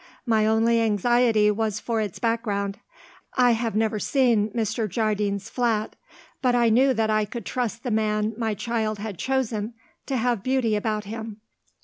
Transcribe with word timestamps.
My 0.25 0.47
only 0.47 0.81
anxiety 0.81 1.51
was 1.51 1.79
for 1.79 2.01
its 2.01 2.17
background. 2.17 2.79
I 3.37 3.51
have 3.51 3.75
never 3.75 3.99
seen 3.99 4.49
Mr. 4.49 4.89
Jardine's 4.89 5.47
flat. 5.47 5.95
But 6.41 6.55
I 6.55 6.69
knew 6.69 6.91
that 6.95 7.11
I 7.11 7.23
could 7.23 7.45
trust 7.45 7.83
the 7.83 7.91
man 7.91 8.33
my 8.35 8.55
child 8.55 8.97
had 8.97 9.19
chosen 9.19 9.75
to 10.07 10.17
have 10.17 10.41
beauty 10.41 10.75
about 10.75 11.03
him." 11.03 11.37